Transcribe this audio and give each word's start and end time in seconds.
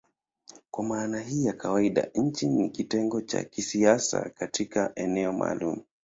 Kwa 0.71 0.83
maana 0.85 1.19
hii 1.19 1.45
ya 1.45 1.53
kawaida 1.53 2.09
nchi 2.15 2.47
ni 2.47 2.69
kitengo 2.69 3.21
cha 3.21 3.43
kisiasa 3.43 4.29
katika 4.29 4.91
eneo 4.95 5.33
maalumu. 5.33 5.83